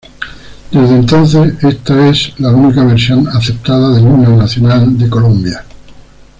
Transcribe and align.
Desde 0.71 0.95
entonces 0.95 1.63
esta 1.63 2.09
es 2.09 2.33
la 2.39 2.49
única 2.49 2.83
versión 2.83 3.27
aceptada 3.27 3.91
del 3.93 4.01
Himno 4.01 4.35
Nacional 4.35 4.97
de 4.97 5.07
Colombia. 5.07 5.63